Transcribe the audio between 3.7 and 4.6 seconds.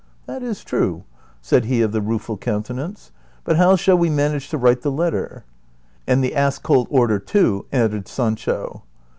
shall v.e manage to